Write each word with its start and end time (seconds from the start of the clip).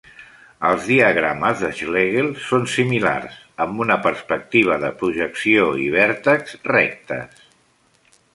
Els 0.67 0.85
diagrames 0.91 1.59
de 1.65 1.67
Schlegel 1.81 2.31
són 2.45 2.65
similars, 2.77 3.35
amb 3.67 3.85
una 3.85 3.99
perspectiva 4.07 4.79
de 4.87 4.91
projecció 5.03 5.69
i 5.85 5.87
vèrtex 5.99 6.59
rectes. 6.75 7.47